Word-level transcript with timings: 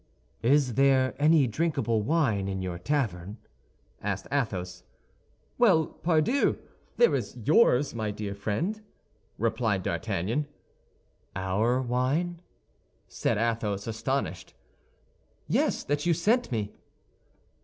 "Is 0.41 0.73
there 0.73 1.13
any 1.19 1.45
drinkable 1.45 2.01
wine 2.01 2.47
in 2.47 2.63
your 2.63 2.79
tavern?" 2.79 3.37
asked 4.01 4.25
Athos. 4.31 4.81
"Well, 5.59 5.85
pardieu! 5.85 6.57
there 6.97 7.13
is 7.13 7.37
yours, 7.45 7.93
my 7.93 8.09
dear 8.09 8.33
friend," 8.33 8.81
replied 9.37 9.83
D'Artagnan. 9.83 10.47
"Our 11.35 11.83
wine!" 11.83 12.41
said 13.07 13.37
Athos, 13.37 13.85
astonished. 13.85 14.55
"Yes, 15.47 15.83
that 15.83 16.07
you 16.07 16.15
sent 16.15 16.51
me." 16.51 16.73